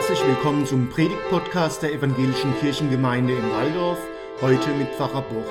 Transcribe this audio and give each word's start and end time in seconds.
Herzlich 0.00 0.26
willkommen 0.26 0.64
zum 0.64 0.88
Predigt-Podcast 0.88 1.82
der 1.82 1.92
Evangelischen 1.92 2.58
Kirchengemeinde 2.58 3.34
in 3.34 3.50
Waldorf, 3.50 3.98
heute 4.40 4.72
mit 4.72 4.88
Pfarrer 4.94 5.20
Boch. 5.20 5.44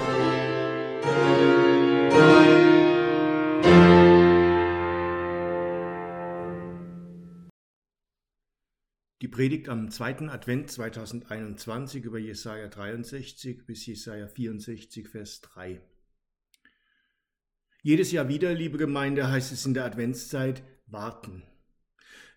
Die 9.22 9.28
Predigt 9.28 9.70
am 9.70 9.92
zweiten 9.92 10.30
Advent 10.30 10.72
2021 10.72 12.04
über 12.04 12.18
Jesaja 12.18 12.70
63 12.70 13.68
bis 13.68 13.86
Jesaja 13.86 14.28
64, 14.28 15.10
Vers 15.10 15.42
3. 15.42 15.80
Jedes 17.84 18.12
Jahr 18.12 18.28
wieder, 18.28 18.52
liebe 18.56 18.80
Gemeinde, 18.80 19.30
heißt 19.30 19.52
es 19.52 19.68
in 19.68 19.76
der 19.76 19.86
Adventszeit 19.86 20.64
warten. 20.88 21.44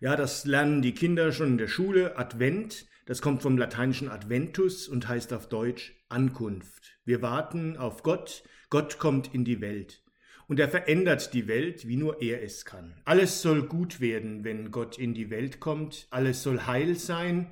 Ja, 0.02 0.16
das 0.16 0.46
lernen 0.46 0.82
die 0.82 0.94
Kinder 0.94 1.30
schon 1.30 1.50
in 1.50 1.58
der 1.58 1.68
Schule. 1.68 2.18
Advent, 2.18 2.86
das 3.06 3.22
kommt 3.22 3.40
vom 3.40 3.56
lateinischen 3.56 4.08
Adventus 4.08 4.88
und 4.88 5.06
heißt 5.06 5.32
auf 5.32 5.48
Deutsch 5.48 5.94
Ankunft. 6.08 6.98
Wir 7.04 7.22
warten 7.22 7.76
auf 7.76 8.02
Gott. 8.02 8.42
Gott 8.68 8.98
kommt 8.98 9.32
in 9.32 9.44
die 9.44 9.60
Welt. 9.60 10.02
Und 10.48 10.58
er 10.58 10.68
verändert 10.68 11.32
die 11.34 11.46
Welt, 11.46 11.86
wie 11.86 11.96
nur 11.96 12.20
er 12.20 12.42
es 12.42 12.64
kann. 12.64 12.94
Alles 13.04 13.42
soll 13.42 13.62
gut 13.62 14.00
werden, 14.00 14.42
wenn 14.42 14.72
Gott 14.72 14.98
in 14.98 15.14
die 15.14 15.30
Welt 15.30 15.60
kommt. 15.60 16.08
Alles 16.10 16.42
soll 16.42 16.62
heil 16.66 16.96
sein, 16.96 17.46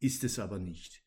ist 0.00 0.24
es 0.24 0.38
aber 0.38 0.58
nicht. 0.58 1.02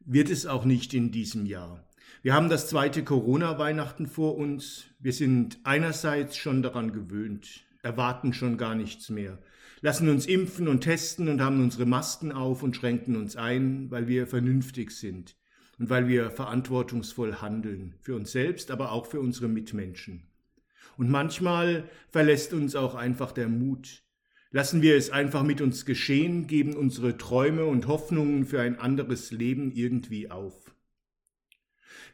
Wird 0.00 0.28
es 0.28 0.44
auch 0.44 0.66
nicht 0.66 0.92
in 0.92 1.10
diesem 1.10 1.46
Jahr. 1.46 1.88
Wir 2.20 2.34
haben 2.34 2.50
das 2.50 2.68
zweite 2.68 3.02
Corona-Weihnachten 3.02 4.06
vor 4.08 4.36
uns. 4.36 4.84
Wir 4.98 5.14
sind 5.14 5.58
einerseits 5.64 6.36
schon 6.36 6.62
daran 6.62 6.92
gewöhnt, 6.92 7.64
erwarten 7.82 8.34
schon 8.34 8.58
gar 8.58 8.74
nichts 8.74 9.08
mehr 9.08 9.38
lassen 9.82 10.08
uns 10.08 10.26
impfen 10.26 10.68
und 10.68 10.80
testen 10.80 11.28
und 11.28 11.42
haben 11.42 11.60
unsere 11.60 11.86
Masken 11.86 12.32
auf 12.32 12.62
und 12.62 12.74
schränken 12.76 13.16
uns 13.16 13.36
ein, 13.36 13.90
weil 13.90 14.08
wir 14.08 14.26
vernünftig 14.26 14.92
sind 14.92 15.36
und 15.78 15.90
weil 15.90 16.08
wir 16.08 16.30
verantwortungsvoll 16.30 17.36
handeln, 17.42 17.94
für 18.00 18.14
uns 18.14 18.32
selbst, 18.32 18.70
aber 18.70 18.92
auch 18.92 19.06
für 19.06 19.20
unsere 19.20 19.48
Mitmenschen. 19.48 20.22
Und 20.96 21.10
manchmal 21.10 21.90
verlässt 22.10 22.52
uns 22.52 22.76
auch 22.76 22.94
einfach 22.94 23.32
der 23.32 23.48
Mut. 23.48 24.04
Lassen 24.52 24.82
wir 24.82 24.96
es 24.96 25.10
einfach 25.10 25.42
mit 25.42 25.60
uns 25.60 25.84
geschehen, 25.84 26.46
geben 26.46 26.74
unsere 26.74 27.16
Träume 27.16 27.64
und 27.64 27.88
Hoffnungen 27.88 28.44
für 28.44 28.60
ein 28.60 28.78
anderes 28.78 29.32
Leben 29.32 29.72
irgendwie 29.72 30.30
auf. 30.30 30.71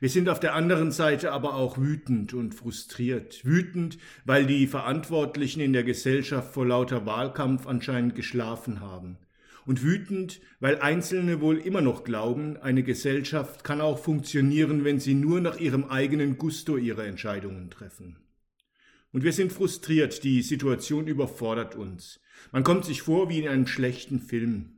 Wir 0.00 0.08
sind 0.08 0.28
auf 0.28 0.40
der 0.40 0.54
anderen 0.54 0.92
Seite 0.92 1.32
aber 1.32 1.54
auch 1.54 1.78
wütend 1.78 2.34
und 2.34 2.54
frustriert. 2.54 3.44
Wütend, 3.44 3.98
weil 4.24 4.46
die 4.46 4.66
Verantwortlichen 4.66 5.60
in 5.60 5.72
der 5.72 5.84
Gesellschaft 5.84 6.52
vor 6.54 6.66
lauter 6.66 7.06
Wahlkampf 7.06 7.66
anscheinend 7.66 8.14
geschlafen 8.14 8.80
haben. 8.80 9.18
Und 9.66 9.82
wütend, 9.82 10.40
weil 10.60 10.80
Einzelne 10.80 11.40
wohl 11.40 11.58
immer 11.58 11.82
noch 11.82 12.04
glauben, 12.04 12.56
eine 12.56 12.82
Gesellschaft 12.82 13.64
kann 13.64 13.80
auch 13.80 13.98
funktionieren, 13.98 14.84
wenn 14.84 14.98
sie 14.98 15.14
nur 15.14 15.40
nach 15.40 15.58
ihrem 15.58 15.84
eigenen 15.84 16.38
Gusto 16.38 16.76
ihre 16.76 17.06
Entscheidungen 17.06 17.68
treffen. 17.68 18.16
Und 19.12 19.24
wir 19.24 19.32
sind 19.32 19.52
frustriert, 19.52 20.22
die 20.24 20.42
Situation 20.42 21.06
überfordert 21.06 21.76
uns. 21.76 22.20
Man 22.52 22.62
kommt 22.62 22.84
sich 22.84 23.02
vor 23.02 23.28
wie 23.28 23.40
in 23.40 23.48
einem 23.48 23.66
schlechten 23.66 24.20
Film. 24.20 24.77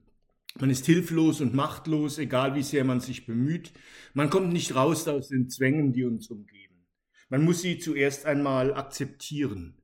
Man 0.58 0.70
ist 0.70 0.86
hilflos 0.86 1.40
und 1.40 1.54
machtlos, 1.54 2.18
egal 2.18 2.54
wie 2.54 2.62
sehr 2.62 2.84
man 2.84 3.00
sich 3.00 3.24
bemüht. 3.24 3.72
Man 4.14 4.30
kommt 4.30 4.52
nicht 4.52 4.74
raus 4.74 5.06
aus 5.06 5.28
den 5.28 5.48
Zwängen, 5.48 5.92
die 5.92 6.04
uns 6.04 6.28
umgeben. 6.28 6.86
Man 7.28 7.44
muss 7.44 7.62
sie 7.62 7.78
zuerst 7.78 8.26
einmal 8.26 8.74
akzeptieren. 8.74 9.76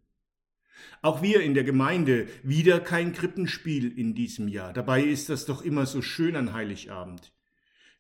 Auch 1.03 1.23
wir 1.23 1.41
in 1.41 1.55
der 1.55 1.63
Gemeinde 1.63 2.27
wieder 2.43 2.81
kein 2.81 3.13
Krippenspiel 3.13 3.97
in 3.97 4.15
diesem 4.15 4.49
Jahr. 4.49 4.73
Dabei 4.73 5.05
ist 5.05 5.29
das 5.29 5.47
doch 5.47 5.63
immer 5.63 5.87
so 5.87 6.03
schön 6.03 6.35
an 6.35 6.53
Heiligabend. 6.53 7.33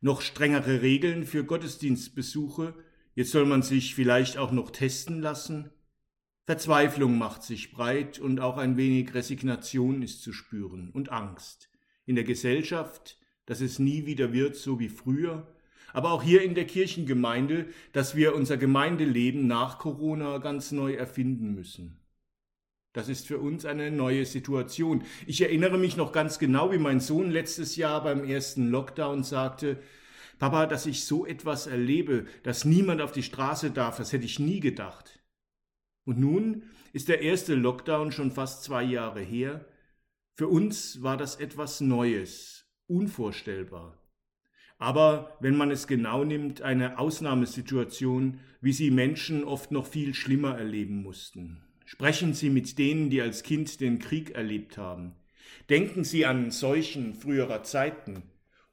Noch 0.00 0.20
strengere 0.20 0.82
Regeln 0.82 1.24
für 1.24 1.44
Gottesdienstbesuche. 1.44 2.74
Jetzt 3.14 3.30
soll 3.30 3.46
man 3.46 3.62
sich 3.62 3.94
vielleicht 3.94 4.38
auch 4.38 4.50
noch 4.50 4.70
testen 4.70 5.20
lassen. 5.20 5.70
Verzweiflung 6.44 7.16
macht 7.16 7.44
sich 7.44 7.72
breit 7.72 8.18
und 8.18 8.40
auch 8.40 8.56
ein 8.56 8.76
wenig 8.76 9.14
Resignation 9.14 10.02
ist 10.02 10.22
zu 10.22 10.32
spüren 10.32 10.90
und 10.90 11.10
Angst 11.10 11.70
in 12.06 12.14
der 12.14 12.24
Gesellschaft, 12.24 13.18
dass 13.44 13.60
es 13.60 13.78
nie 13.78 14.06
wieder 14.06 14.32
wird, 14.32 14.56
so 14.56 14.80
wie 14.80 14.88
früher, 14.88 15.46
aber 15.92 16.12
auch 16.12 16.22
hier 16.22 16.42
in 16.42 16.54
der 16.54 16.66
Kirchengemeinde, 16.66 17.66
dass 17.92 18.16
wir 18.16 18.34
unser 18.34 18.56
Gemeindeleben 18.56 19.46
nach 19.46 19.78
Corona 19.78 20.38
ganz 20.38 20.72
neu 20.72 20.94
erfinden 20.94 21.54
müssen. 21.54 21.98
Das 22.92 23.08
ist 23.08 23.26
für 23.26 23.38
uns 23.38 23.66
eine 23.66 23.90
neue 23.90 24.24
Situation. 24.24 25.04
Ich 25.26 25.42
erinnere 25.42 25.76
mich 25.76 25.96
noch 25.96 26.12
ganz 26.12 26.38
genau, 26.38 26.72
wie 26.72 26.78
mein 26.78 27.00
Sohn 27.00 27.30
letztes 27.30 27.76
Jahr 27.76 28.02
beim 28.02 28.24
ersten 28.24 28.68
Lockdown 28.68 29.22
sagte, 29.22 29.78
Papa, 30.38 30.66
dass 30.66 30.86
ich 30.86 31.04
so 31.04 31.26
etwas 31.26 31.66
erlebe, 31.66 32.26
dass 32.42 32.64
niemand 32.64 33.00
auf 33.00 33.12
die 33.12 33.22
Straße 33.22 33.70
darf, 33.70 33.96
das 33.96 34.12
hätte 34.12 34.24
ich 34.24 34.38
nie 34.38 34.60
gedacht. 34.60 35.20
Und 36.04 36.18
nun 36.18 36.62
ist 36.92 37.08
der 37.08 37.20
erste 37.20 37.54
Lockdown 37.54 38.12
schon 38.12 38.30
fast 38.30 38.64
zwei 38.64 38.82
Jahre 38.82 39.20
her 39.20 39.66
für 40.36 40.48
uns 40.48 41.02
war 41.02 41.16
das 41.16 41.36
etwas 41.36 41.80
Neues, 41.80 42.66
unvorstellbar. 42.88 43.98
Aber 44.76 45.34
wenn 45.40 45.56
man 45.56 45.70
es 45.70 45.86
genau 45.86 46.24
nimmt, 46.24 46.60
eine 46.60 46.98
Ausnahmesituation, 46.98 48.40
wie 48.60 48.74
sie 48.74 48.90
Menschen 48.90 49.44
oft 49.44 49.72
noch 49.72 49.86
viel 49.86 50.12
schlimmer 50.12 50.58
erleben 50.58 51.02
mussten. 51.02 51.62
Sprechen 51.86 52.34
Sie 52.34 52.50
mit 52.50 52.76
denen, 52.76 53.08
die 53.08 53.22
als 53.22 53.44
Kind 53.44 53.80
den 53.80 53.98
Krieg 53.98 54.32
erlebt 54.32 54.76
haben. 54.76 55.14
Denken 55.70 56.04
Sie 56.04 56.26
an 56.26 56.50
Seuchen 56.50 57.14
früherer 57.14 57.62
Zeiten. 57.62 58.24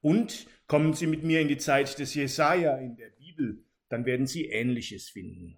Und 0.01 0.47
kommen 0.67 0.93
Sie 0.93 1.07
mit 1.07 1.23
mir 1.23 1.39
in 1.39 1.47
die 1.47 1.57
Zeit 1.57 1.97
des 1.97 2.13
Jesaja 2.13 2.75
in 2.75 2.97
der 2.97 3.11
Bibel, 3.11 3.63
dann 3.87 4.05
werden 4.05 4.27
Sie 4.27 4.47
Ähnliches 4.47 5.07
finden. 5.07 5.57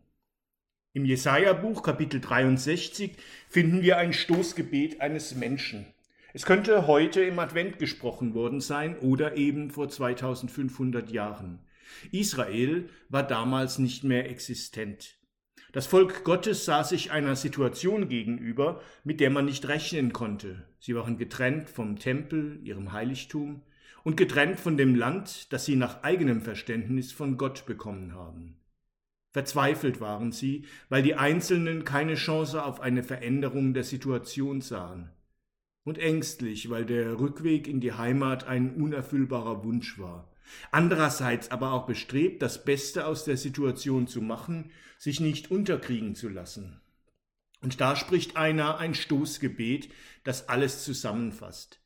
Im 0.94 1.06
Jesaja-Buch, 1.06 1.82
Kapitel 1.82 2.22
63, 2.22 3.14
finden 3.50 3.82
wir 3.82 3.98
ein 3.98 4.14
Stoßgebet 4.14 5.02
eines 5.02 5.34
Menschen. 5.34 5.88
Es 6.36 6.46
könnte 6.46 6.86
heute 6.86 7.22
im 7.22 7.40
Advent 7.40 7.80
gesprochen 7.80 8.34
worden 8.34 8.60
sein 8.60 9.00
oder 9.00 9.38
eben 9.38 9.72
vor 9.72 9.88
2500 9.88 11.10
Jahren. 11.10 11.60
Israel 12.12 12.90
war 13.08 13.24
damals 13.24 13.80
nicht 13.80 14.04
mehr 14.04 14.30
existent. 14.30 15.18
Das 15.72 15.88
Volk 15.88 16.26
Gottes 16.26 16.66
sah 16.66 16.84
sich 16.84 17.14
einer 17.14 17.38
Situation 17.38 18.10
gegenüber, 18.10 18.82
mit 19.06 19.22
der 19.22 19.30
man 19.30 19.46
nicht 19.46 19.66
rechnen 19.70 20.12
konnte. 20.12 20.68
Sie 20.78 20.94
waren 20.94 21.18
getrennt 21.18 21.70
vom 21.70 22.00
Tempel, 22.00 22.60
ihrem 22.64 22.92
Heiligtum, 22.92 23.62
und 24.04 24.18
getrennt 24.18 24.60
von 24.60 24.76
dem 24.76 24.94
Land, 24.94 25.54
das 25.54 25.64
sie 25.64 25.78
nach 25.78 26.04
eigenem 26.04 26.42
Verständnis 26.42 27.14
von 27.14 27.38
Gott 27.38 27.66
bekommen 27.66 28.14
haben. 28.14 28.58
Verzweifelt 29.32 30.02
waren 30.02 30.34
sie, 30.34 30.66
weil 30.90 31.02
die 31.02 31.16
Einzelnen 31.16 31.86
keine 31.86 32.16
Chance 32.16 32.62
auf 32.62 32.82
eine 32.82 33.04
Veränderung 33.04 33.74
der 33.74 33.86
Situation 33.86 34.60
sahen 34.60 35.12
und 35.86 36.00
ängstlich, 36.00 36.70
weil 36.70 36.86
der 36.86 37.20
Rückweg 37.20 37.68
in 37.68 37.80
die 37.80 37.94
Heimat 37.94 38.46
ein 38.46 38.76
unerfüllbarer 38.76 39.64
Wunsch 39.64 39.98
war. 39.98 40.30
Andererseits 40.72 41.52
aber 41.52 41.72
auch 41.72 41.86
bestrebt, 41.86 42.42
das 42.42 42.66
Beste 42.66 43.06
aus 43.08 43.24
der 43.24 43.38
Situation 43.38 44.08
zu 44.08 44.22
machen, 44.22 44.72
sich 44.98 45.20
nicht 45.20 45.52
unterkriegen 45.52 46.16
zu 46.16 46.28
lassen. 46.28 46.82
Und 47.62 47.82
da 47.82 47.96
spricht 47.96 48.36
einer 48.36 48.78
ein 48.78 48.94
Stoßgebet, 48.94 49.90
das 50.24 50.50
alles 50.50 50.84
zusammenfasst. 50.84 51.80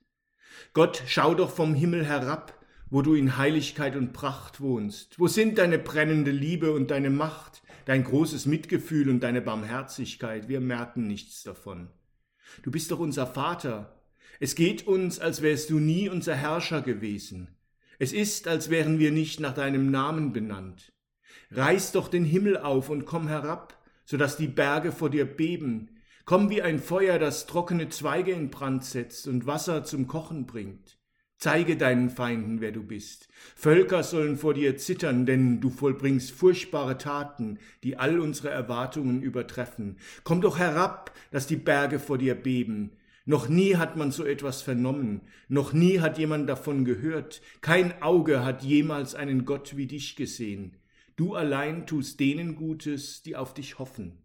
Gott, 0.73 1.03
schau 1.07 1.35
doch 1.35 1.51
vom 1.51 1.73
Himmel 1.73 2.05
herab, 2.05 2.57
wo 2.89 3.01
du 3.01 3.13
in 3.13 3.37
Heiligkeit 3.37 3.95
und 3.95 4.13
Pracht 4.13 4.61
wohnst. 4.61 5.19
Wo 5.19 5.27
sind 5.27 5.57
deine 5.57 5.77
brennende 5.77 6.31
Liebe 6.31 6.73
und 6.73 6.91
deine 6.91 7.09
Macht, 7.09 7.61
dein 7.85 8.03
großes 8.03 8.45
Mitgefühl 8.45 9.09
und 9.09 9.21
deine 9.21 9.41
Barmherzigkeit? 9.41 10.49
Wir 10.49 10.59
merken 10.59 11.07
nichts 11.07 11.43
davon. 11.43 11.89
Du 12.63 12.71
bist 12.71 12.91
doch 12.91 12.99
unser 12.99 13.27
Vater. 13.27 13.98
Es 14.39 14.55
geht 14.55 14.87
uns, 14.87 15.19
als 15.19 15.41
wärst 15.41 15.69
du 15.69 15.79
nie 15.79 16.07
unser 16.07 16.35
Herrscher 16.35 16.81
gewesen. 16.81 17.49
Es 17.97 18.13
ist, 18.13 18.47
als 18.47 18.69
wären 18.69 18.97
wir 18.97 19.11
nicht 19.11 19.41
nach 19.41 19.53
deinem 19.53 19.91
Namen 19.91 20.31
benannt. 20.31 20.93
Reiß 21.51 21.91
doch 21.91 22.07
den 22.07 22.23
Himmel 22.23 22.57
auf 22.57 22.89
und 22.89 23.05
komm 23.05 23.27
herab, 23.27 23.77
so 24.05 24.15
dass 24.15 24.37
die 24.37 24.47
Berge 24.47 24.93
vor 24.93 25.09
dir 25.09 25.25
beben. 25.25 25.89
Komm 26.23 26.49
wie 26.49 26.61
ein 26.61 26.79
Feuer, 26.79 27.19
das 27.19 27.47
trockene 27.47 27.89
Zweige 27.89 28.31
in 28.31 28.49
Brand 28.49 28.85
setzt 28.85 29.27
und 29.27 29.45
Wasser 29.45 29.83
zum 29.83 30.07
Kochen 30.07 30.45
bringt. 30.45 30.97
Zeige 31.37 31.75
deinen 31.77 32.09
Feinden, 32.09 32.61
wer 32.61 32.71
du 32.71 32.83
bist. 32.83 33.29
Völker 33.55 34.03
sollen 34.03 34.37
vor 34.37 34.53
dir 34.53 34.77
zittern, 34.77 35.25
denn 35.25 35.61
du 35.61 35.69
vollbringst 35.69 36.31
furchtbare 36.31 36.97
Taten, 36.97 37.59
die 37.83 37.97
all 37.97 38.19
unsere 38.19 38.49
Erwartungen 38.49 39.21
übertreffen. 39.21 39.97
Komm 40.23 40.41
doch 40.41 40.59
herab, 40.59 41.13
dass 41.31 41.47
die 41.47 41.55
Berge 41.55 41.99
vor 41.99 42.17
dir 42.17 42.35
beben. 42.35 42.91
Noch 43.29 43.47
nie 43.47 43.75
hat 43.75 43.95
man 43.95 44.09
so 44.09 44.25
etwas 44.25 44.63
vernommen, 44.63 45.21
noch 45.49 45.71
nie 45.71 45.99
hat 45.99 46.17
jemand 46.17 46.49
davon 46.49 46.83
gehört, 46.83 47.43
kein 47.61 48.01
Auge 48.01 48.43
hat 48.43 48.63
jemals 48.63 49.13
einen 49.13 49.45
Gott 49.45 49.77
wie 49.77 49.85
dich 49.85 50.15
gesehen. 50.15 50.77
Du 51.15 51.35
allein 51.35 51.85
tust 51.85 52.19
denen 52.19 52.55
Gutes, 52.55 53.21
die 53.21 53.35
auf 53.35 53.53
dich 53.53 53.77
hoffen. 53.77 54.17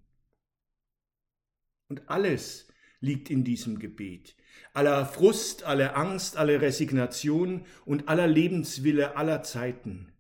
Und 1.89 2.09
alles 2.09 2.69
liegt 3.01 3.29
in 3.29 3.45
diesem 3.45 3.79
Gebet. 3.79 4.37
aller 4.73 5.05
Frust, 5.05 5.65
aller 5.65 5.99
Angst, 5.99 6.39
aller 6.39 6.63
Resignation 6.63 7.67
und 7.85 8.09
aller 8.09 8.27
Lebenswille 8.27 9.19
aller 9.19 9.43
Zeiten. 9.43 10.15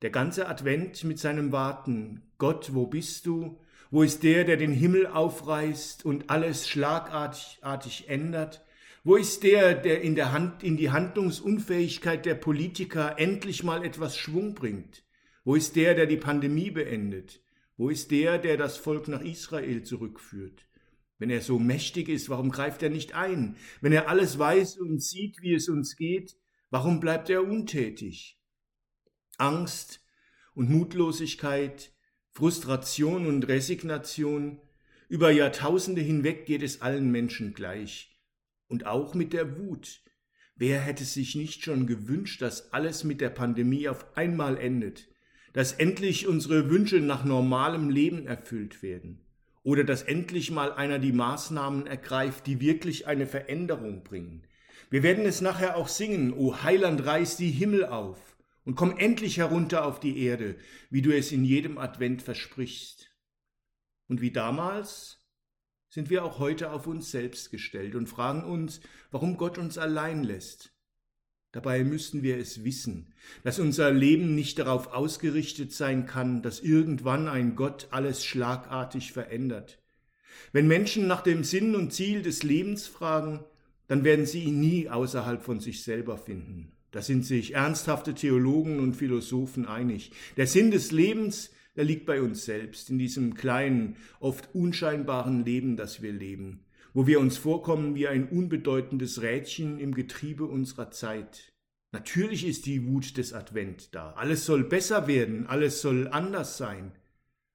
Der 0.00 0.08
ganze 0.08 0.48
Advent 0.48 1.04
mit 1.04 1.18
seinem 1.18 1.52
Warten, 1.52 2.22
Gott, 2.38 2.72
wo 2.72 2.86
bist 2.86 3.26
du? 3.26 3.60
Wo 3.90 4.02
ist 4.02 4.22
der, 4.22 4.44
der 4.44 4.58
den 4.58 4.72
Himmel 4.72 5.06
aufreißt 5.06 6.04
und 6.04 6.28
alles 6.28 6.68
schlagartig 6.68 8.08
ändert? 8.08 8.62
Wo 9.02 9.16
ist 9.16 9.42
der, 9.42 9.74
der 9.74 10.02
in, 10.02 10.14
der 10.14 10.32
Hand, 10.32 10.62
in 10.62 10.76
die 10.76 10.90
Handlungsunfähigkeit 10.90 12.26
der 12.26 12.34
Politiker 12.34 13.18
endlich 13.18 13.64
mal 13.64 13.84
etwas 13.84 14.18
Schwung 14.18 14.54
bringt? 14.54 15.04
Wo 15.44 15.54
ist 15.54 15.76
der, 15.76 15.94
der 15.94 16.04
die 16.04 16.18
Pandemie 16.18 16.70
beendet? 16.70 17.40
Wo 17.78 17.88
ist 17.88 18.10
der, 18.10 18.38
der 18.38 18.58
das 18.58 18.76
Volk 18.76 19.08
nach 19.08 19.22
Israel 19.22 19.82
zurückführt? 19.84 20.66
Wenn 21.18 21.30
er 21.30 21.40
so 21.40 21.58
mächtig 21.58 22.10
ist, 22.10 22.28
warum 22.28 22.50
greift 22.50 22.82
er 22.82 22.90
nicht 22.90 23.14
ein? 23.14 23.56
Wenn 23.80 23.92
er 23.92 24.08
alles 24.08 24.38
weiß 24.38 24.76
und 24.78 25.02
sieht, 25.02 25.40
wie 25.40 25.54
es 25.54 25.70
uns 25.70 25.96
geht, 25.96 26.36
warum 26.68 27.00
bleibt 27.00 27.30
er 27.30 27.42
untätig? 27.42 28.38
Angst 29.38 30.04
und 30.54 30.68
Mutlosigkeit, 30.68 31.92
Frustration 32.38 33.26
und 33.26 33.48
Resignation, 33.48 34.60
über 35.08 35.32
Jahrtausende 35.32 36.00
hinweg 36.00 36.46
geht 36.46 36.62
es 36.62 36.82
allen 36.82 37.10
Menschen 37.10 37.52
gleich. 37.52 38.16
Und 38.68 38.86
auch 38.86 39.14
mit 39.14 39.32
der 39.32 39.58
Wut. 39.58 40.02
Wer 40.54 40.78
hätte 40.78 41.02
sich 41.02 41.34
nicht 41.34 41.64
schon 41.64 41.88
gewünscht, 41.88 42.40
dass 42.40 42.72
alles 42.72 43.02
mit 43.02 43.20
der 43.20 43.30
Pandemie 43.30 43.88
auf 43.88 44.16
einmal 44.16 44.56
endet, 44.56 45.08
dass 45.52 45.72
endlich 45.72 46.28
unsere 46.28 46.70
Wünsche 46.70 47.00
nach 47.00 47.24
normalem 47.24 47.90
Leben 47.90 48.28
erfüllt 48.28 48.84
werden? 48.84 49.24
oder 49.64 49.82
dass 49.82 50.02
endlich 50.04 50.52
mal 50.52 50.72
einer 50.72 51.00
die 51.00 51.12
Maßnahmen 51.12 51.88
ergreift, 51.88 52.46
die 52.46 52.60
wirklich 52.60 53.08
eine 53.08 53.26
Veränderung 53.26 54.02
bringen. 54.04 54.44
Wir 54.88 55.02
werden 55.02 55.26
es 55.26 55.40
nachher 55.40 55.76
auch 55.76 55.88
singen, 55.88 56.32
O 56.32 56.62
Heiland, 56.62 57.04
reiß 57.04 57.36
die 57.36 57.50
Himmel 57.50 57.84
auf 57.84 58.37
und 58.68 58.74
komm 58.74 58.98
endlich 58.98 59.38
herunter 59.38 59.86
auf 59.86 59.98
die 59.98 60.18
Erde, 60.18 60.58
wie 60.90 61.00
du 61.00 61.16
es 61.16 61.32
in 61.32 61.42
jedem 61.42 61.78
Advent 61.78 62.20
versprichst. 62.20 63.10
Und 64.08 64.20
wie 64.20 64.30
damals 64.30 65.26
sind 65.88 66.10
wir 66.10 66.22
auch 66.22 66.38
heute 66.38 66.70
auf 66.70 66.86
uns 66.86 67.10
selbst 67.10 67.50
gestellt 67.50 67.94
und 67.94 68.10
fragen 68.10 68.44
uns, 68.44 68.82
warum 69.10 69.38
Gott 69.38 69.56
uns 69.56 69.78
allein 69.78 70.22
lässt, 70.22 70.74
Dabei 71.50 71.82
müssten 71.82 72.22
wir 72.22 72.36
es 72.36 72.62
wissen, 72.62 73.14
dass 73.42 73.58
unser 73.58 73.90
Leben 73.90 74.34
nicht 74.34 74.58
darauf 74.58 74.88
ausgerichtet 74.88 75.72
sein 75.72 76.04
kann, 76.04 76.42
dass 76.42 76.60
irgendwann 76.60 77.26
ein 77.26 77.56
Gott 77.56 77.88
alles 77.90 78.22
schlagartig 78.22 79.12
verändert. 79.12 79.82
Wenn 80.52 80.68
Menschen 80.68 81.06
nach 81.06 81.22
dem 81.22 81.44
Sinn 81.44 81.74
und 81.74 81.94
Ziel 81.94 82.20
des 82.20 82.42
Lebens 82.42 82.86
fragen, 82.86 83.46
dann 83.86 84.04
werden 84.04 84.26
sie 84.26 84.44
ihn 84.44 84.60
nie 84.60 84.90
außerhalb 84.90 85.42
von 85.42 85.58
sich 85.58 85.82
selber 85.84 86.18
finden. 86.18 86.77
Da 86.90 87.02
sind 87.02 87.24
sich 87.24 87.54
ernsthafte 87.54 88.14
Theologen 88.14 88.80
und 88.80 88.94
Philosophen 88.94 89.66
einig. 89.66 90.12
Der 90.36 90.46
Sinn 90.46 90.70
des 90.70 90.90
Lebens, 90.90 91.50
der 91.76 91.84
liegt 91.84 92.06
bei 92.06 92.22
uns 92.22 92.44
selbst, 92.44 92.90
in 92.90 92.98
diesem 92.98 93.34
kleinen, 93.34 93.96
oft 94.20 94.54
unscheinbaren 94.54 95.44
Leben, 95.44 95.76
das 95.76 96.02
wir 96.02 96.12
leben 96.12 96.60
wo 96.98 97.06
wir 97.06 97.20
uns 97.20 97.36
vorkommen 97.36 97.94
wie 97.94 98.08
ein 98.08 98.28
unbedeutendes 98.28 99.22
Rädchen 99.22 99.78
im 99.78 99.94
Getriebe 99.94 100.44
unserer 100.44 100.90
Zeit. 100.90 101.52
Natürlich 101.92 102.46
ist 102.46 102.66
die 102.66 102.86
Wut 102.86 103.16
des 103.16 103.32
Advent 103.32 103.94
da. 103.94 104.12
Alles 104.14 104.44
soll 104.44 104.64
besser 104.64 105.06
werden, 105.06 105.46
alles 105.46 105.80
soll 105.80 106.08
anders 106.08 106.58
sein. 106.58 106.92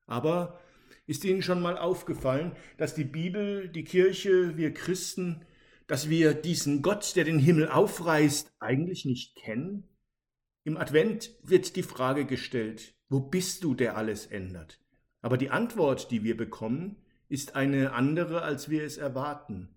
Aber 0.06 0.60
ist 1.06 1.24
Ihnen 1.26 1.42
schon 1.42 1.62
mal 1.62 1.78
aufgefallen, 1.78 2.54
dass 2.78 2.96
die 2.96 3.04
Bibel, 3.04 3.68
die 3.68 3.84
Kirche, 3.84 4.58
wir 4.58 4.74
Christen, 4.74 5.42
dass 5.94 6.10
wir 6.10 6.34
diesen 6.34 6.82
Gott, 6.82 7.16
der 7.16 7.24
den 7.24 7.38
Himmel 7.38 7.70
aufreißt, 7.70 8.56
eigentlich 8.60 9.06
nicht 9.06 9.36
kennen? 9.36 9.88
Im 10.64 10.76
Advent 10.76 11.36
wird 11.44 11.76
die 11.76 11.84
Frage 11.84 12.26
gestellt, 12.26 12.96
wo 13.10 13.20
bist 13.20 13.64
du, 13.64 13.76
der 13.76 13.96
alles 13.96 14.26
ändert? 14.26 14.80
Aber 15.22 15.38
die 15.38 15.52
Antwort, 15.52 16.10
die 16.10 16.24
wir 16.24 16.36
bekommen, 16.36 16.96
ist 17.30 17.56
eine 17.56 17.94
andere, 17.94 18.42
als 18.42 18.70
wir 18.70 18.84
es 18.84 18.98
erwarten. 18.98 19.70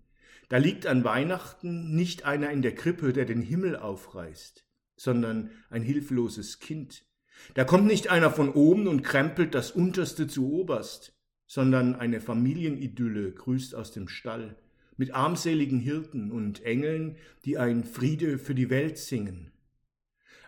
Da 0.49 0.57
liegt 0.57 0.87
an 0.87 1.03
Weihnachten 1.03 1.93
nicht 1.93 2.25
einer 2.25 2.49
in 2.49 2.63
der 2.63 2.73
Krippe, 2.73 3.13
der 3.13 3.25
den 3.25 3.43
Himmel 3.43 3.75
aufreißt, 3.75 4.65
sondern 4.95 5.51
ein 5.69 5.83
hilfloses 5.83 6.57
Kind. 6.57 7.05
Da 7.53 7.63
kommt 7.63 7.85
nicht 7.85 8.09
einer 8.09 8.31
von 8.31 8.49
oben 8.49 8.87
und 8.87 9.03
krempelt 9.03 9.53
das 9.53 9.69
Unterste 9.69 10.27
zu 10.27 10.51
oberst, 10.51 11.15
sondern 11.45 11.93
eine 11.93 12.21
Familienidylle 12.21 13.33
grüßt 13.33 13.75
aus 13.75 13.91
dem 13.91 14.07
Stall, 14.07 14.57
mit 14.97 15.13
armseligen 15.13 15.79
Hirten 15.79 16.31
und 16.31 16.63
Engeln, 16.63 17.15
die 17.45 17.57
ein 17.57 17.83
Friede 17.83 18.37
für 18.37 18.55
die 18.55 18.69
Welt 18.69 18.97
singen. 18.97 19.51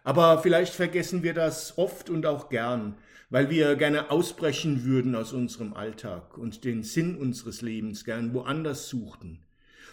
Aber 0.03 0.41
vielleicht 0.41 0.73
vergessen 0.73 1.23
wir 1.23 1.33
das 1.33 1.77
oft 1.77 2.09
und 2.09 2.25
auch 2.25 2.49
gern, 2.49 2.95
weil 3.29 3.49
wir 3.49 3.75
gerne 3.75 4.09
ausbrechen 4.11 4.83
würden 4.83 5.15
aus 5.15 5.33
unserem 5.33 5.73
Alltag 5.73 6.37
und 6.37 6.63
den 6.63 6.83
Sinn 6.83 7.15
unseres 7.15 7.61
Lebens 7.61 8.05
gern 8.05 8.33
woanders 8.33 8.89
suchten. 8.89 9.39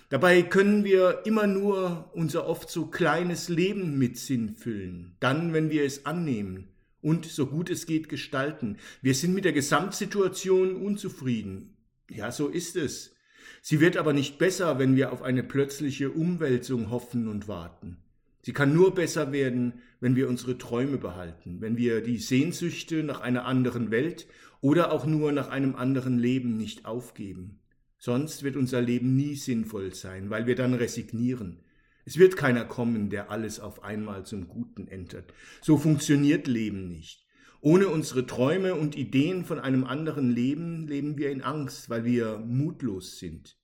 Dabei 0.08 0.42
können 0.42 0.84
wir 0.84 1.22
immer 1.24 1.48
nur 1.48 2.10
unser 2.14 2.46
oft 2.46 2.70
so 2.70 2.86
kleines 2.86 3.48
Leben 3.48 3.98
mit 3.98 4.16
Sinn 4.16 4.54
füllen, 4.54 5.16
dann, 5.18 5.52
wenn 5.52 5.68
wir 5.68 5.84
es 5.84 6.06
annehmen 6.06 6.68
und 7.02 7.26
so 7.26 7.46
gut 7.46 7.70
es 7.70 7.86
geht 7.86 8.08
gestalten. 8.08 8.78
Wir 9.02 9.14
sind 9.14 9.34
mit 9.34 9.44
der 9.44 9.52
Gesamtsituation 9.52 10.76
unzufrieden. 10.76 11.76
Ja, 12.08 12.30
so 12.30 12.48
ist 12.48 12.76
es. 12.76 13.15
Sie 13.62 13.80
wird 13.80 13.96
aber 13.96 14.12
nicht 14.12 14.38
besser, 14.38 14.78
wenn 14.78 14.96
wir 14.96 15.12
auf 15.12 15.22
eine 15.22 15.42
plötzliche 15.42 16.10
Umwälzung 16.10 16.90
hoffen 16.90 17.28
und 17.28 17.48
warten. 17.48 17.98
Sie 18.42 18.52
kann 18.52 18.74
nur 18.74 18.94
besser 18.94 19.32
werden, 19.32 19.82
wenn 20.00 20.14
wir 20.14 20.28
unsere 20.28 20.56
Träume 20.56 20.98
behalten, 20.98 21.60
wenn 21.60 21.76
wir 21.76 22.00
die 22.00 22.18
Sehnsüchte 22.18 23.02
nach 23.02 23.20
einer 23.20 23.44
anderen 23.44 23.90
Welt 23.90 24.28
oder 24.60 24.92
auch 24.92 25.04
nur 25.04 25.32
nach 25.32 25.48
einem 25.48 25.74
anderen 25.74 26.18
Leben 26.18 26.56
nicht 26.56 26.86
aufgeben. 26.86 27.58
Sonst 27.98 28.44
wird 28.44 28.56
unser 28.56 28.80
Leben 28.80 29.16
nie 29.16 29.34
sinnvoll 29.34 29.94
sein, 29.94 30.30
weil 30.30 30.46
wir 30.46 30.54
dann 30.54 30.74
resignieren. 30.74 31.64
Es 32.04 32.18
wird 32.18 32.36
keiner 32.36 32.64
kommen, 32.64 33.10
der 33.10 33.32
alles 33.32 33.58
auf 33.58 33.82
einmal 33.82 34.24
zum 34.24 34.46
Guten 34.46 34.86
ändert. 34.86 35.34
So 35.60 35.76
funktioniert 35.76 36.46
Leben 36.46 36.88
nicht. 36.88 37.25
Ohne 37.60 37.88
unsere 37.88 38.26
Träume 38.26 38.74
und 38.74 38.96
Ideen 38.96 39.44
von 39.44 39.58
einem 39.58 39.84
anderen 39.84 40.30
Leben 40.30 40.86
leben 40.86 41.16
wir 41.18 41.30
in 41.30 41.42
Angst, 41.42 41.90
weil 41.90 42.04
wir 42.04 42.38
mutlos 42.38 43.18
sind. 43.18 43.56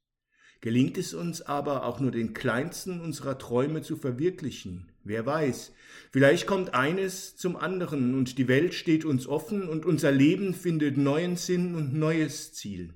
Gelingt 0.61 0.97
es 0.97 1.13
uns 1.13 1.43
aber 1.43 1.85
auch 1.85 1.99
nur 1.99 2.13
den 2.13 2.35
kleinsten 2.35 3.01
unserer 3.01 3.37
Träume 3.37 3.83
zu 3.83 3.97
verwirklichen? 3.97 4.93
Wer 5.03 5.27
weiß, 5.27 5.73
vielleicht 6.13 6.47
kommt 6.47 6.73
eines 6.75 7.35
zum 7.37 7.57
anderen 7.57 8.15
und 8.15 8.39
die 8.39 8.47
Welt 8.47 8.73
steht 8.73 9.05
uns 9.05 9.27
offen 9.27 9.69
und 9.69 9.85
unser 9.85 10.13
Leben 10.13 10.55
findet 10.55 10.97
neuen 10.97 11.37
Sinn 11.37 11.75
und 11.75 11.95
neues 11.95 12.53
Ziel. 12.53 12.95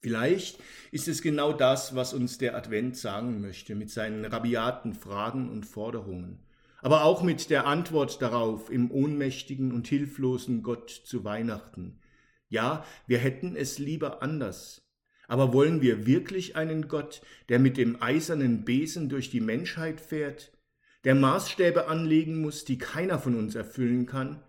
Vielleicht 0.00 0.58
ist 0.92 1.08
es 1.08 1.22
genau 1.22 1.52
das, 1.52 1.94
was 1.94 2.12
uns 2.12 2.38
der 2.38 2.54
Advent 2.54 2.96
sagen 2.96 3.40
möchte 3.40 3.74
mit 3.74 3.90
seinen 3.90 4.24
rabiaten 4.24 4.92
Fragen 4.92 5.48
und 5.48 5.64
Forderungen, 5.64 6.38
aber 6.80 7.04
auch 7.04 7.22
mit 7.22 7.50
der 7.50 7.66
Antwort 7.66 8.22
darauf 8.22 8.70
im 8.70 8.90
ohnmächtigen 8.90 9.72
und 9.72 9.88
hilflosen 9.88 10.62
Gott 10.62 10.90
zu 10.90 11.24
Weihnachten. 11.24 12.00
Ja, 12.48 12.84
wir 13.06 13.18
hätten 13.18 13.56
es 13.56 13.78
lieber 13.78 14.22
anders, 14.22 14.88
aber 15.26 15.52
wollen 15.52 15.82
wir 15.82 16.06
wirklich 16.06 16.56
einen 16.56 16.88
Gott, 16.88 17.20
der 17.48 17.58
mit 17.58 17.76
dem 17.76 18.00
eisernen 18.02 18.64
Besen 18.64 19.08
durch 19.08 19.30
die 19.30 19.40
Menschheit 19.40 20.00
fährt, 20.00 20.52
der 21.04 21.14
Maßstäbe 21.14 21.88
anlegen 21.88 22.40
muss, 22.40 22.64
die 22.64 22.78
keiner 22.78 23.18
von 23.18 23.34
uns 23.34 23.54
erfüllen 23.54 24.06
kann, 24.06 24.42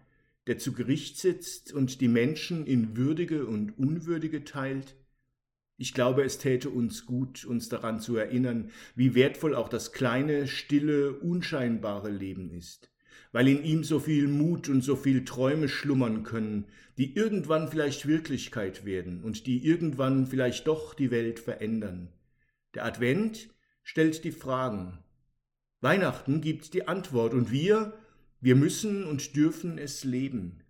der 0.47 0.57
zu 0.57 0.73
Gericht 0.73 1.17
sitzt 1.17 1.73
und 1.73 2.01
die 2.01 2.07
Menschen 2.07 2.65
in 2.65 2.95
würdige 2.97 3.45
und 3.45 3.77
unwürdige 3.77 4.43
teilt? 4.45 4.95
Ich 5.79 5.95
glaube, 5.95 6.21
es 6.23 6.37
täte 6.37 6.69
uns 6.69 7.07
gut, 7.07 7.45
uns 7.45 7.69
daran 7.69 7.99
zu 7.99 8.15
erinnern, 8.17 8.69
wie 8.95 9.15
wertvoll 9.15 9.55
auch 9.55 9.69
das 9.69 9.91
kleine, 9.91 10.45
stille, 10.45 11.13
unscheinbare 11.13 12.11
Leben 12.11 12.51
ist 12.51 12.91
weil 13.31 13.47
in 13.47 13.63
ihm 13.63 13.83
so 13.83 13.99
viel 13.99 14.27
Mut 14.27 14.69
und 14.69 14.81
so 14.81 14.95
viel 14.95 15.25
Träume 15.25 15.69
schlummern 15.69 16.23
können, 16.23 16.65
die 16.97 17.15
irgendwann 17.15 17.69
vielleicht 17.69 18.07
Wirklichkeit 18.07 18.85
werden 18.85 19.23
und 19.23 19.45
die 19.45 19.65
irgendwann 19.65 20.27
vielleicht 20.27 20.67
doch 20.67 20.93
die 20.93 21.11
Welt 21.11 21.39
verändern. 21.39 22.09
Der 22.73 22.85
Advent 22.85 23.49
stellt 23.83 24.23
die 24.23 24.31
Fragen. 24.31 24.99
Weihnachten 25.81 26.41
gibt 26.41 26.73
die 26.73 26.87
Antwort 26.87 27.33
und 27.33 27.51
wir, 27.51 27.93
wir 28.41 28.55
müssen 28.55 29.05
und 29.05 29.35
dürfen 29.35 29.77
es 29.77 30.03
leben. 30.03 30.63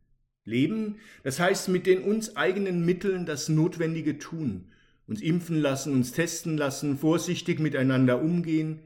Leben, 0.43 0.97
das 1.23 1.39
heißt 1.39 1.69
mit 1.69 1.85
den 1.85 2.01
uns 2.01 2.35
eigenen 2.35 2.85
Mitteln 2.85 3.25
das 3.25 3.49
Notwendige 3.49 4.17
tun, 4.17 4.71
uns 5.09 5.21
impfen 5.21 5.59
lassen, 5.59 5.93
uns 5.93 6.11
testen 6.11 6.55
lassen, 6.55 6.97
vorsichtig 6.97 7.59
miteinander 7.59 8.21
umgehen, 8.21 8.79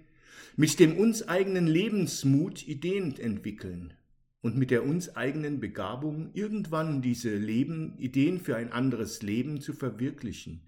mit 0.55 0.79
dem 0.79 0.97
uns 0.97 1.27
eigenen 1.27 1.67
Lebensmut 1.67 2.65
Ideen 2.65 3.19
entwickeln 3.19 3.93
und 4.41 4.57
mit 4.57 4.71
der 4.71 4.85
uns 4.85 5.15
eigenen 5.17 5.59
Begabung 5.59 6.29
irgendwann 6.33 7.01
diese 7.01 7.35
Leben, 7.35 7.97
Ideen 7.97 8.39
für 8.39 8.55
ein 8.55 8.71
anderes 8.71 9.21
Leben 9.21 9.59
zu 9.59 9.73
verwirklichen. 9.73 10.61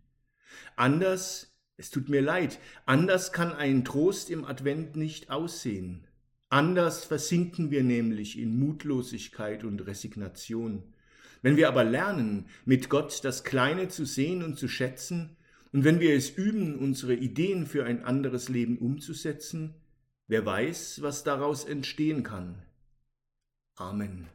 Anders 0.75 1.51
Es 1.77 1.89
tut 1.89 2.07
mir 2.07 2.21
leid, 2.21 2.59
anders 2.85 3.33
kann 3.33 3.51
ein 3.51 3.83
Trost 3.83 4.29
im 4.29 4.45
Advent 4.45 4.95
nicht 4.95 5.29
aussehen. 5.29 6.07
Anders 6.49 7.03
versinken 7.03 7.69
wir 7.69 7.83
nämlich 7.83 8.39
in 8.39 8.57
Mutlosigkeit 8.57 9.65
und 9.65 9.85
Resignation. 9.85 10.83
Wenn 11.41 11.57
wir 11.57 11.67
aber 11.67 11.83
lernen, 11.83 12.45
mit 12.63 12.89
Gott 12.89 13.23
das 13.23 13.43
Kleine 13.43 13.89
zu 13.89 14.05
sehen 14.05 14.41
und 14.41 14.57
zu 14.57 14.69
schätzen, 14.69 15.34
und 15.75 15.83
wenn 15.83 15.99
wir 15.99 16.15
es 16.15 16.29
üben, 16.29 16.79
unsere 16.79 17.15
Ideen 17.15 17.67
für 17.67 17.83
ein 17.83 18.05
anderes 18.05 18.47
Leben 18.47 18.77
umzusetzen, 18.77 19.73
wer 20.25 20.45
weiß, 20.45 21.01
was 21.01 21.25
daraus 21.25 21.65
entstehen 21.65 22.23
kann. 22.23 22.63
Amen. 23.75 24.29